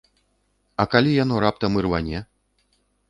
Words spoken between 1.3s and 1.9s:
раптам